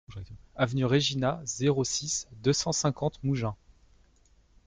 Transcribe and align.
Avenue 0.55 0.85
Regina, 0.85 1.39
zéro 1.45 1.83
six, 1.83 2.27
deux 2.41 2.53
cent 2.53 2.71
cinquante 2.71 3.19
Mougins 3.23 3.55